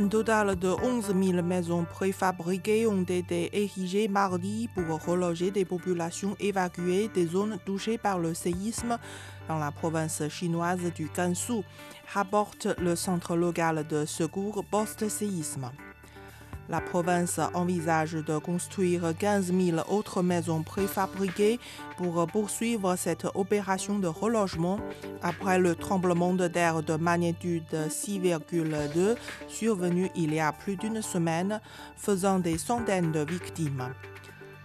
Un 0.00 0.08
total 0.08 0.56
de 0.56 0.68
11 0.68 1.08
000 1.08 1.42
maisons 1.42 1.84
préfabriquées 1.84 2.86
ont 2.86 3.02
été 3.02 3.50
érigées 3.52 4.08
mardi 4.08 4.66
pour 4.74 5.04
reloger 5.04 5.50
des 5.50 5.66
populations 5.66 6.34
évacuées 6.40 7.10
des 7.12 7.26
zones 7.26 7.58
touchées 7.66 7.98
par 7.98 8.18
le 8.18 8.32
séisme 8.32 8.96
dans 9.46 9.58
la 9.58 9.70
province 9.70 10.26
chinoise 10.30 10.90
du 10.94 11.10
Gansu, 11.14 11.62
rapporte 12.14 12.66
le 12.78 12.96
centre 12.96 13.36
local 13.36 13.86
de 13.86 14.06
secours 14.06 14.64
post-séisme. 14.70 15.70
La 16.70 16.80
province 16.80 17.40
envisage 17.52 18.12
de 18.12 18.38
construire 18.38 19.12
15 19.18 19.52
000 19.52 19.78
autres 19.88 20.22
maisons 20.22 20.62
préfabriquées 20.62 21.58
pour 21.96 22.24
poursuivre 22.28 22.94
cette 22.94 23.26
opération 23.34 23.98
de 23.98 24.06
relogement 24.06 24.78
après 25.20 25.58
le 25.58 25.74
tremblement 25.74 26.32
de 26.32 26.46
terre 26.46 26.84
de 26.84 26.94
magnitude 26.94 27.64
6,2 27.88 29.16
survenu 29.48 30.10
il 30.14 30.32
y 30.32 30.38
a 30.38 30.52
plus 30.52 30.76
d'une 30.76 31.02
semaine, 31.02 31.60
faisant 31.96 32.38
des 32.38 32.56
centaines 32.56 33.10
de 33.10 33.24
victimes. 33.28 33.92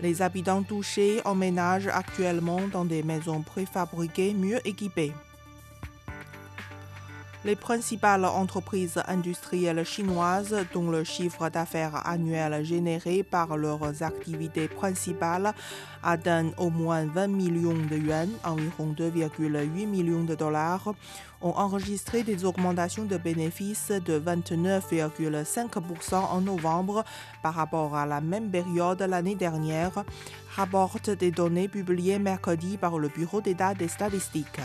Les 0.00 0.22
habitants 0.22 0.62
touchés 0.62 1.20
emménagent 1.26 1.88
actuellement 1.88 2.62
dans 2.72 2.86
des 2.86 3.02
maisons 3.02 3.42
préfabriquées 3.42 4.32
mieux 4.32 4.66
équipées. 4.66 5.12
Les 7.42 7.56
principales 7.56 8.26
entreprises 8.26 9.00
industrielles 9.08 9.82
chinoises, 9.84 10.54
dont 10.74 10.90
le 10.90 11.04
chiffre 11.04 11.48
d'affaires 11.48 12.06
annuel 12.06 12.62
généré 12.62 13.22
par 13.22 13.56
leurs 13.56 14.02
activités 14.02 14.68
principales 14.68 15.54
atteint 16.02 16.50
au 16.58 16.68
moins 16.68 17.06
20 17.06 17.28
millions 17.28 17.72
de 17.72 17.96
yuan, 17.96 18.28
environ 18.44 18.94
2,8 18.94 19.86
millions 19.86 20.24
de 20.24 20.34
dollars, 20.34 20.92
ont 21.40 21.54
enregistré 21.56 22.24
des 22.24 22.44
augmentations 22.44 23.06
de 23.06 23.16
bénéfices 23.16 23.90
de 23.90 24.20
29,5% 24.20 26.14
en 26.16 26.42
novembre 26.42 27.04
par 27.42 27.54
rapport 27.54 27.96
à 27.96 28.04
la 28.04 28.20
même 28.20 28.50
période 28.50 29.00
l'année 29.00 29.34
dernière, 29.34 30.04
rapportent 30.54 31.08
des 31.08 31.30
données 31.30 31.68
publiées 31.68 32.18
mercredi 32.18 32.76
par 32.76 32.98
le 32.98 33.08
Bureau 33.08 33.40
d'État 33.40 33.72
des 33.72 33.88
statistiques. 33.88 34.60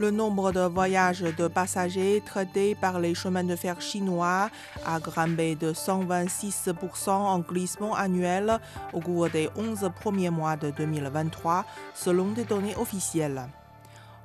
Le 0.00 0.12
nombre 0.12 0.52
de 0.52 0.60
voyages 0.60 1.22
de 1.22 1.48
passagers 1.48 2.22
traités 2.24 2.76
par 2.76 3.00
les 3.00 3.16
chemins 3.16 3.42
de 3.42 3.56
fer 3.56 3.80
chinois 3.80 4.48
a 4.86 5.00
grimpé 5.00 5.56
de 5.56 5.72
126% 5.72 7.10
en 7.10 7.40
glissement 7.40 7.96
annuel 7.96 8.60
au 8.92 9.00
cours 9.00 9.28
des 9.28 9.50
11 9.56 9.90
premiers 10.00 10.30
mois 10.30 10.54
de 10.54 10.70
2023, 10.70 11.64
selon 11.94 12.26
des 12.26 12.44
données 12.44 12.76
officielles. 12.76 13.48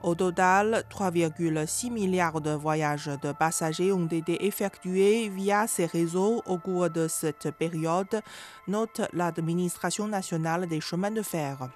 Au 0.03 0.13
total, 0.13 0.83
3,6 0.91 1.89
milliards 1.89 2.39
de 2.39 2.51
voyages 2.51 3.09
de 3.23 3.31
passagers 3.31 3.91
ont 3.91 4.05
été 4.05 4.45
effectués 4.45 5.27
via 5.29 5.65
ces 5.65 5.87
réseaux 5.87 6.43
au 6.45 6.59
cours 6.59 6.91
de 6.91 7.07
cette 7.07 7.49
période, 7.49 8.21
note 8.67 9.01
l'administration 9.11 10.07
nationale 10.07 10.67
des 10.67 10.81
chemins 10.81 11.09
de 11.09 11.23
fer. 11.23 11.69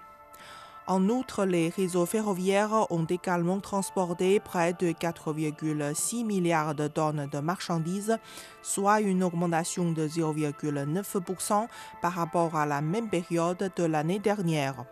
En 0.90 1.10
outre, 1.10 1.44
les 1.44 1.68
réseaux 1.68 2.06
ferroviaires 2.06 2.90
ont 2.92 3.04
également 3.04 3.60
transporté 3.60 4.40
près 4.40 4.72
de 4.72 4.94
4,6 4.94 6.24
milliards 6.24 6.76
de 6.76 6.88
tonnes 6.88 7.28
de 7.30 7.40
marchandises, 7.40 8.18
soit 8.62 9.02
une 9.02 9.22
augmentation 9.22 9.92
de 9.92 10.08
0,9% 10.08 11.68
par 12.02 12.14
rapport 12.14 12.56
à 12.56 12.66
la 12.66 12.80
même 12.80 13.10
période 13.10 13.70
de 13.76 13.84
l'année 13.84 14.20
dernière. 14.20 14.86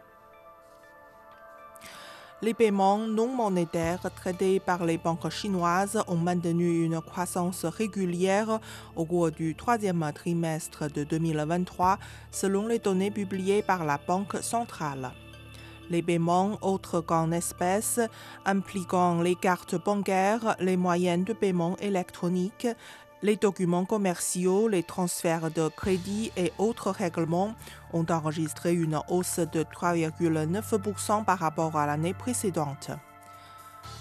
Les 2.42 2.54
paiements 2.54 2.98
non 2.98 3.34
monétaires 3.34 4.12
traités 4.14 4.60
par 4.60 4.84
les 4.86 4.98
banques 4.98 5.30
chinoises 5.30 6.04
ont 6.08 6.18
maintenu 6.18 6.84
une 6.84 7.00
croissance 7.00 7.64
régulière 7.64 8.60
au 8.98 9.06
cours 9.06 9.32
du 9.32 9.56
troisième 9.56 10.12
trimestre 10.14 10.92
de 10.92 11.06
2023, 11.06 11.98
selon 12.32 12.68
les 12.68 12.80
données 12.80 13.12
publiées 13.12 13.62
par 13.62 13.86
la 13.86 13.98
Banque 13.98 14.36
centrale. 14.42 15.14
Les 15.90 16.02
paiements 16.02 16.58
autres 16.62 17.02
qu'en 17.02 17.32
espèces, 17.32 18.00
impliquant 18.46 19.22
les 19.22 19.36
cartes 19.36 19.76
bancaires, 19.76 20.56
les 20.60 20.78
moyens 20.78 21.26
de 21.26 21.34
paiement 21.34 21.78
électroniques, 21.78 22.68
les 23.22 23.36
documents 23.36 23.86
commerciaux, 23.86 24.68
les 24.68 24.84
transferts 24.84 25.50
de 25.52 25.68
crédit 25.70 26.32
et 26.38 26.52
autres 26.58 26.92
règlements 26.92 27.56
ont 27.94 28.06
enregistré 28.10 28.74
une 28.74 29.00
hausse 29.10 29.40
de 29.40 29.64
3,9% 29.64 31.24
par 31.24 31.40
rapport 31.40 31.76
à 31.76 31.88
l'année 31.88 32.14
précédente. 32.14 32.92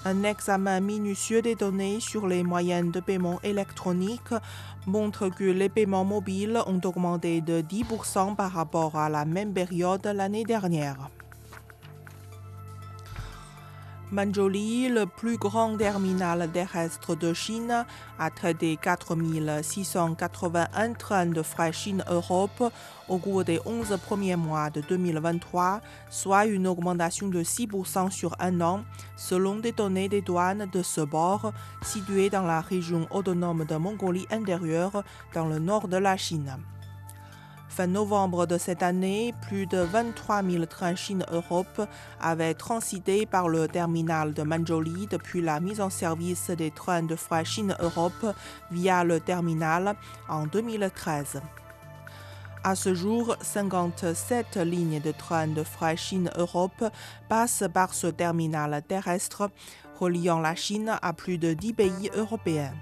Un 0.04 0.22
examen 0.24 0.80
minutieux 0.80 1.40
des 1.40 1.54
données 1.54 2.00
sur 2.00 2.26
les 2.26 2.42
moyens 2.42 2.92
de 2.92 3.00
paiement 3.00 3.40
électroniques 3.42 4.34
montre 4.86 5.30
que 5.30 5.44
les 5.44 5.70
paiements 5.70 6.04
mobiles 6.04 6.60
ont 6.66 6.80
augmenté 6.84 7.40
de 7.40 7.62
10% 7.62 8.36
par 8.36 8.52
rapport 8.52 8.96
à 8.96 9.08
la 9.08 9.24
même 9.24 9.54
période 9.54 10.04
l'année 10.06 10.44
dernière. 10.44 11.10
Manjoli, 14.14 14.88
le 14.88 15.06
plus 15.06 15.38
grand 15.38 15.76
terminal 15.76 16.48
terrestre 16.52 17.16
de 17.16 17.34
Chine, 17.34 17.84
a 18.16 18.30
traité 18.30 18.78
4681 18.80 20.92
trains 20.92 21.26
de 21.26 21.42
frais 21.42 21.72
Chine-Europe 21.72 22.72
au 23.08 23.18
cours 23.18 23.42
des 23.42 23.58
11 23.66 23.98
premiers 24.06 24.36
mois 24.36 24.70
de 24.70 24.82
2023, 24.82 25.80
soit 26.10 26.46
une 26.46 26.68
augmentation 26.68 27.26
de 27.26 27.42
6% 27.42 28.12
sur 28.12 28.36
un 28.38 28.60
an, 28.60 28.84
selon 29.16 29.56
des 29.56 29.72
données 29.72 30.08
des 30.08 30.22
douanes 30.22 30.68
de 30.72 30.84
ce 30.84 31.00
bord, 31.00 31.52
situé 31.82 32.30
dans 32.30 32.46
la 32.46 32.60
région 32.60 33.08
autonome 33.10 33.64
de 33.64 33.74
Mongolie 33.74 34.28
intérieure, 34.30 35.02
dans 35.34 35.48
le 35.48 35.58
nord 35.58 35.88
de 35.88 35.96
la 35.96 36.16
Chine. 36.16 36.56
Fin 37.76 37.88
novembre 37.88 38.46
de 38.46 38.56
cette 38.56 38.84
année, 38.84 39.34
plus 39.48 39.66
de 39.66 39.78
23 39.78 40.44
000 40.44 40.66
trains 40.66 40.94
Chine-Europe 40.94 41.88
avaient 42.20 42.54
transité 42.54 43.26
par 43.26 43.48
le 43.48 43.66
terminal 43.66 44.32
de 44.32 44.44
Manjoli 44.44 45.08
depuis 45.08 45.42
la 45.42 45.58
mise 45.58 45.80
en 45.80 45.90
service 45.90 46.50
des 46.50 46.70
trains 46.70 47.02
de 47.02 47.16
frais 47.16 47.44
Chine-Europe 47.44 48.32
via 48.70 49.02
le 49.02 49.18
terminal 49.18 49.96
en 50.28 50.46
2013. 50.46 51.40
À 52.62 52.76
ce 52.76 52.94
jour, 52.94 53.34
57 53.40 54.56
lignes 54.58 55.00
de 55.00 55.10
trains 55.10 55.48
de 55.48 55.64
frais 55.64 55.96
Chine-Europe 55.96 56.84
passent 57.28 57.64
par 57.74 57.92
ce 57.92 58.06
terminal 58.06 58.84
terrestre, 58.86 59.50
reliant 59.98 60.38
la 60.38 60.54
Chine 60.54 60.96
à 61.02 61.12
plus 61.12 61.38
de 61.38 61.54
10 61.54 61.72
pays 61.72 62.10
européens. 62.14 62.72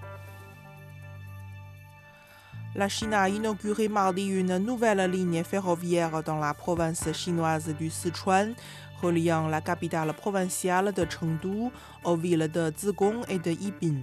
La 2.75 2.89
Chine 2.89 3.13
a 3.13 3.29
inauguré 3.29 3.89
mardi 3.89 4.29
une 4.29 4.57
nouvelle 4.57 5.11
ligne 5.11 5.45
ferroviaire 5.45 6.23
dans 6.23 6.39
la 6.39 6.55
province 6.55 7.13
chinoise 7.13 7.69
du 7.79 7.91
Sichuan, 7.91 8.55
reliant 9.03 9.47
la 9.49 9.61
capitale 9.61 10.15
provinciale 10.15 10.91
de 10.95 11.05
Chengdu 11.05 11.71
aux 12.05 12.17
villes 12.17 12.51
de 12.51 12.73
Zigong 12.75 13.25
et 13.29 13.39
de 13.39 13.51
Yibin. 13.51 14.01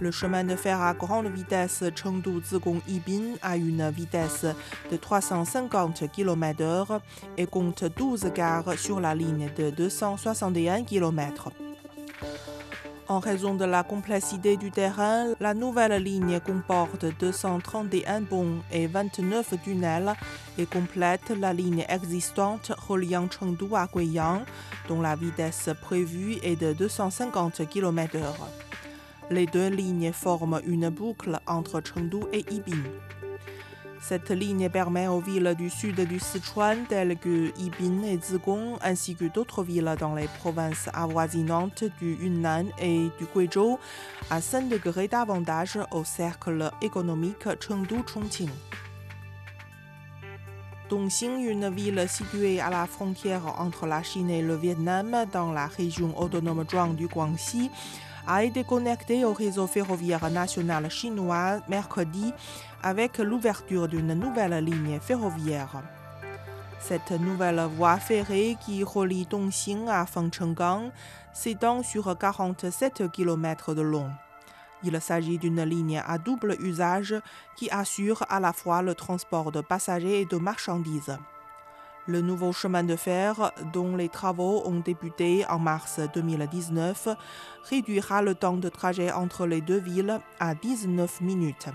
Le 0.00 0.10
chemin 0.10 0.42
de 0.42 0.56
fer 0.56 0.80
à 0.80 0.94
grande 0.94 1.26
vitesse 1.26 1.84
Chengdu-Zigong-Yibin 1.94 3.36
a 3.42 3.58
une 3.58 3.90
vitesse 3.90 4.46
de 4.90 4.96
350 4.96 6.10
km/h 6.10 6.98
et 7.36 7.46
compte 7.46 7.84
12 7.84 8.32
gares 8.34 8.72
sur 8.78 9.00
la 9.00 9.14
ligne 9.14 9.50
de 9.54 9.68
261 9.68 10.84
km. 10.84 11.50
En 13.08 13.18
raison 13.18 13.54
de 13.54 13.64
la 13.64 13.82
complexité 13.82 14.56
du 14.56 14.70
terrain, 14.70 15.26
la 15.40 15.54
nouvelle 15.54 16.02
ligne 16.02 16.38
comporte 16.40 17.04
231 17.18 18.22
ponts 18.22 18.62
et 18.70 18.86
29 18.86 19.54
tunnels 19.62 20.14
et 20.56 20.66
complète 20.66 21.30
la 21.30 21.52
ligne 21.52 21.84
existante 21.88 22.72
reliant 22.88 23.28
Chengdu 23.28 23.74
à 23.74 23.88
Guiyang, 23.92 24.42
dont 24.88 25.00
la 25.00 25.16
vitesse 25.16 25.70
prévue 25.82 26.36
est 26.42 26.56
de 26.56 26.72
250 26.72 27.68
km/h. 27.68 28.22
Les 29.30 29.46
deux 29.46 29.68
lignes 29.68 30.12
forment 30.12 30.60
une 30.66 30.88
boucle 30.88 31.40
entre 31.46 31.82
Chengdu 31.84 32.20
et 32.32 32.44
Yibin. 32.50 32.84
Cette 34.02 34.30
ligne 34.30 34.68
permet 34.68 35.06
aux 35.06 35.20
villes 35.20 35.54
du 35.56 35.70
sud 35.70 36.00
du 36.08 36.18
Sichuan 36.18 36.86
telles 36.88 37.16
que 37.16 37.56
Yibin 37.56 38.02
et 38.02 38.18
Zigong 38.18 38.76
ainsi 38.82 39.14
que 39.14 39.26
d'autres 39.26 39.62
villes 39.62 39.94
dans 40.00 40.16
les 40.16 40.26
provinces 40.40 40.88
avoisinantes 40.92 41.84
du 42.00 42.16
Yunnan 42.20 42.66
et 42.80 43.10
du 43.20 43.26
Guizhou 43.32 43.78
à 44.28 44.40
s'intégrer 44.40 45.06
davantage 45.06 45.78
au 45.92 46.02
cercle 46.02 46.72
économique 46.82 47.46
Chengdu-Chongqing. 47.60 48.50
Dongxing, 50.90 51.48
une 51.48 51.70
ville 51.70 52.04
située 52.08 52.60
à 52.60 52.70
la 52.70 52.86
frontière 52.88 53.60
entre 53.60 53.86
la 53.86 54.02
Chine 54.02 54.30
et 54.30 54.42
le 54.42 54.56
Vietnam, 54.56 55.26
dans 55.32 55.52
la 55.52 55.68
région 55.68 56.20
autonome 56.20 56.64
Zhuang 56.68 56.96
du 56.96 57.06
Guangxi, 57.06 57.70
a 58.26 58.44
été 58.44 58.64
connectée 58.64 59.24
au 59.24 59.32
réseau 59.32 59.66
ferroviaire 59.66 60.30
national 60.30 60.90
chinois 60.90 61.60
mercredi 61.68 62.32
avec 62.82 63.18
l'ouverture 63.18 63.88
d'une 63.88 64.14
nouvelle 64.14 64.64
ligne 64.64 64.98
ferroviaire. 65.00 65.82
Cette 66.80 67.12
nouvelle 67.12 67.60
voie 67.76 67.98
ferrée 67.98 68.56
qui 68.60 68.82
relie 68.82 69.26
Dongxing 69.26 69.88
à 69.88 70.04
Fengchenggang 70.04 70.90
s'étend 71.32 71.82
sur 71.82 72.16
47 72.18 73.10
km 73.12 73.74
de 73.74 73.82
long. 73.82 74.10
Il 74.82 75.00
s'agit 75.00 75.38
d'une 75.38 75.62
ligne 75.62 76.02
à 76.04 76.18
double 76.18 76.56
usage 76.60 77.14
qui 77.56 77.70
assure 77.70 78.24
à 78.28 78.40
la 78.40 78.52
fois 78.52 78.82
le 78.82 78.96
transport 78.96 79.52
de 79.52 79.60
passagers 79.60 80.22
et 80.22 80.26
de 80.26 80.36
marchandises. 80.38 81.16
Le 82.08 82.20
nouveau 82.20 82.52
chemin 82.52 82.82
de 82.82 82.96
fer, 82.96 83.52
dont 83.72 83.94
les 83.94 84.08
travaux 84.08 84.62
ont 84.64 84.80
débuté 84.80 85.46
en 85.48 85.60
mars 85.60 86.00
2019, 86.14 87.08
réduira 87.70 88.22
le 88.22 88.34
temps 88.34 88.56
de 88.56 88.68
trajet 88.68 89.12
entre 89.12 89.46
les 89.46 89.60
deux 89.60 89.78
villes 89.78 90.20
à 90.40 90.56
19 90.56 91.20
minutes. 91.20 91.68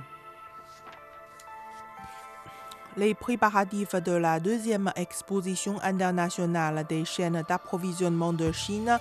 Les 2.97 3.13
préparatifs 3.13 3.94
de 3.94 4.11
la 4.11 4.39
deuxième 4.39 4.91
exposition 4.95 5.79
internationale 5.83 6.83
des 6.89 7.05
chaînes 7.05 7.44
d'approvisionnement 7.47 8.33
de 8.33 8.51
Chine 8.51 8.97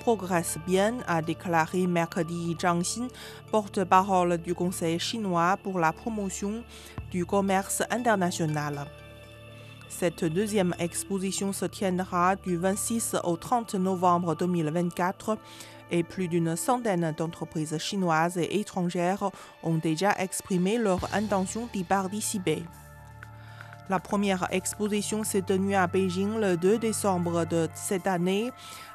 progressent 0.00 0.58
bien, 0.66 0.96
a 1.06 1.22
déclaré 1.22 1.86
mercredi 1.86 2.54
Zhang 2.60 2.82
Xin, 2.82 3.08
porte-parole 3.50 4.36
du 4.36 4.54
Conseil 4.54 4.98
chinois 4.98 5.56
pour 5.62 5.78
la 5.78 5.94
promotion 5.94 6.62
du 7.10 7.24
commerce 7.24 7.82
international. 7.90 8.84
Cette 9.88 10.26
deuxième 10.26 10.74
exposition 10.78 11.54
se 11.54 11.64
tiendra 11.64 12.36
du 12.36 12.58
26 12.58 13.16
au 13.24 13.38
30 13.38 13.76
novembre 13.76 14.36
2024 14.36 15.38
et 15.90 16.02
plus 16.02 16.28
d'une 16.28 16.54
centaine 16.54 17.14
d'entreprises 17.16 17.78
chinoises 17.78 18.36
et 18.36 18.60
étrangères 18.60 19.30
ont 19.62 19.78
déjà 19.78 20.12
exprimé 20.18 20.76
leur 20.76 21.14
intention 21.14 21.66
d'y 21.72 21.82
participer. 21.82 22.62
La 23.88 23.98
première 23.98 24.48
exposition 24.50 25.24
s'est 25.24 25.40
tenue 25.40 25.74
à 25.74 25.86
Beijing 25.86 26.38
le 26.38 26.58
2 26.58 26.76
décembre 26.76 27.46
de 27.46 27.68
cette 27.74 28.06
année 28.06 28.52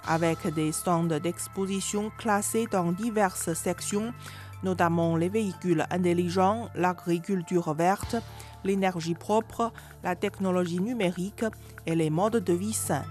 avec 0.08 0.46
des 0.54 0.72
stands 0.72 1.06
d'exposition 1.06 2.12
classés 2.20 2.68
dans 2.72 2.92
diverses 2.92 3.54
sections, 3.54 4.14
notamment 4.62 5.16
les 5.16 5.30
véhicules 5.30 5.84
intelligents, 5.90 6.70
l'agriculture 6.76 7.74
verte, 7.74 8.18
l'énergie 8.64 9.16
propre, 9.16 9.72
la 10.04 10.16
technologie 10.16 10.80
numérique 10.80 11.46
et 11.88 11.96
les 11.96 12.12
modes 12.12 12.44
de 12.44 12.54
vie 12.54 12.74
sains. 12.74 13.06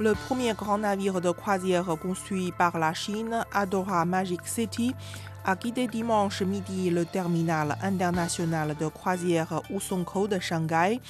Le 0.00 0.14
premier 0.14 0.54
grand 0.54 0.78
navire 0.78 1.20
de 1.20 1.30
croisière 1.30 1.94
construit 2.00 2.52
par 2.52 2.78
la 2.78 2.94
Chine, 2.94 3.44
Adora 3.52 4.06
Magic 4.06 4.46
City, 4.46 4.94
a 5.44 5.56
quitté 5.56 5.86
dimanche 5.86 6.42
midi 6.42 6.90
le 6.90 7.04
terminal 7.04 7.76
international 7.82 8.74
de 8.78 8.86
croisière 8.88 9.60
Usonkou 9.70 10.26
de 10.26 10.38
Shanghai, 10.38 11.00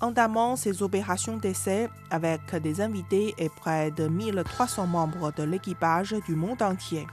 entamant 0.00 0.56
ses 0.56 0.82
opérations 0.82 1.36
d'essai 1.36 1.88
avec 2.10 2.54
des 2.62 2.80
invités 2.80 3.34
et 3.38 3.50
près 3.50 3.90
de 3.90 4.08
1300 4.08 4.86
membres 4.86 5.32
de 5.36 5.42
l'équipage 5.42 6.14
du 6.26 6.34
monde 6.34 6.62
entier. 6.62 7.06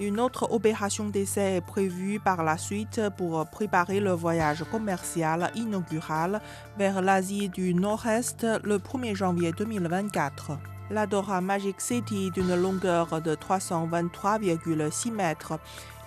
Une 0.00 0.18
autre 0.18 0.50
opération 0.50 1.08
d'essai 1.08 1.56
est 1.56 1.60
prévue 1.60 2.18
par 2.18 2.42
la 2.42 2.56
suite 2.56 3.00
pour 3.16 3.46
préparer 3.46 4.00
le 4.00 4.12
voyage 4.12 4.64
commercial 4.72 5.50
inaugural 5.54 6.40
vers 6.78 7.02
l'Asie 7.02 7.48
du 7.48 7.74
Nord-Est 7.74 8.46
le 8.64 8.78
1er 8.78 9.14
janvier 9.14 9.52
2024. 9.52 10.52
L'Adora 10.90 11.40
Magic 11.40 11.80
City 11.80 12.32
d'une 12.32 12.56
longueur 12.56 13.22
de 13.22 13.36
323,6 13.36 15.12
mètres 15.12 15.60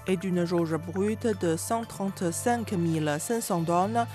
et 0.08 0.18
d'une 0.18 0.44
jauge 0.44 0.76
brute 0.76 1.28
de 1.40 1.56
135 1.56 2.74
500 3.18 3.64
tonnes 3.64 4.06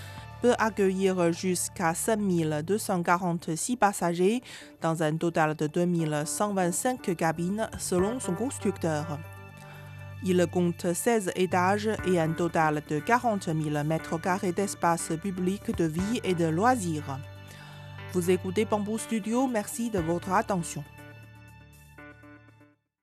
peut 0.43 0.55
accueillir 0.59 1.33
jusqu'à 1.33 1.95
5 1.95 2.19
246 2.65 3.77
passagers 3.77 4.43
dans 4.83 5.03
un 5.03 5.17
total 5.17 5.55
de 5.55 5.67
2125 5.67 7.17
cabines 7.17 7.71
selon 7.79 8.21
son 8.21 8.35
constructeur. 8.35 9.19
Il 10.25 10.47
compte 10.53 10.93
16 10.93 11.33
étages 11.37 11.91
et 12.07 12.21
un 12.21 12.33
total 12.33 12.83
de 12.89 12.99
40 12.99 13.45
000 13.45 13.85
mètres 13.85 14.21
carrés 14.21 14.53
d'espace 14.53 15.13
public 15.23 15.75
de 15.77 15.85
vie 15.85 16.21
et 16.25 16.35
de 16.35 16.47
loisirs. 16.47 17.19
Vous 18.15 18.31
écoutez 18.31 18.65
Bamboo 18.65 18.97
Studio, 18.97 19.47
merci 19.47 19.91
de 19.91 19.99
votre 19.99 20.33
attention. 20.33 20.83